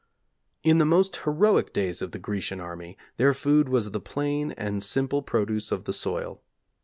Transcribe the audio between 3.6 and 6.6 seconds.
was the plain and simple produce of the soil.